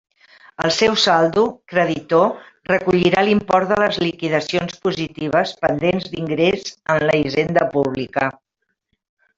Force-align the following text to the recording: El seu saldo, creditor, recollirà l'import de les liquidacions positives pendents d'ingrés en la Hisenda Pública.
El 0.67 0.71
seu 0.75 0.95
saldo, 1.01 1.43
creditor, 1.73 2.31
recollirà 2.71 3.25
l'import 3.27 3.73
de 3.75 3.79
les 3.85 4.01
liquidacions 4.05 4.81
positives 4.87 5.55
pendents 5.67 6.11
d'ingrés 6.15 6.77
en 6.97 7.09
la 7.09 7.21
Hisenda 7.23 7.69
Pública. 7.79 8.31